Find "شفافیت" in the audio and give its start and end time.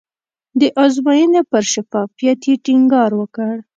1.73-2.39